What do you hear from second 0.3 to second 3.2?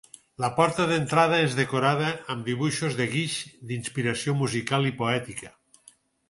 La porta d'entrada és decorada amb dibuixos de